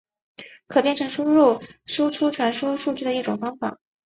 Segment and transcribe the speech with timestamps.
[0.65, 3.77] 可编程输入输出传输数据的一种方法。